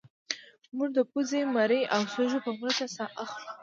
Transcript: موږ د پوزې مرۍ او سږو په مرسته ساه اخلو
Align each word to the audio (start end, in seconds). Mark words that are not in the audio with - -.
موږ 0.75 0.89
د 0.97 0.99
پوزې 1.11 1.41
مرۍ 1.55 1.81
او 1.93 2.01
سږو 2.13 2.39
په 2.45 2.51
مرسته 2.59 2.85
ساه 2.95 3.09
اخلو 3.23 3.49